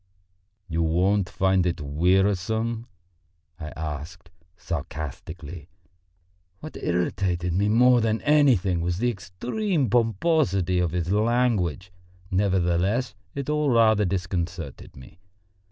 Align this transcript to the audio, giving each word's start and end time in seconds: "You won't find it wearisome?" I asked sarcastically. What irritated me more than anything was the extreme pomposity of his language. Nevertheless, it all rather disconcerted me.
"You 0.67 0.81
won't 0.81 1.29
find 1.29 1.63
it 1.63 1.79
wearisome?" 1.79 2.87
I 3.59 3.67
asked 3.77 4.31
sarcastically. 4.57 5.69
What 6.59 6.75
irritated 6.75 7.53
me 7.53 7.69
more 7.69 8.01
than 8.01 8.19
anything 8.23 8.81
was 8.81 8.97
the 8.97 9.11
extreme 9.11 9.91
pomposity 9.91 10.79
of 10.79 10.89
his 10.89 11.11
language. 11.11 11.91
Nevertheless, 12.31 13.13
it 13.35 13.47
all 13.47 13.69
rather 13.69 14.03
disconcerted 14.05 14.95
me. 14.95 15.19